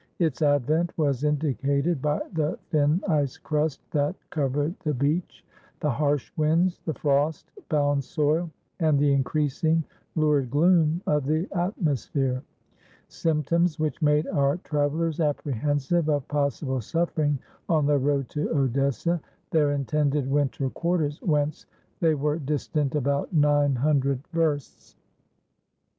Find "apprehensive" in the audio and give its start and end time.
15.19-16.09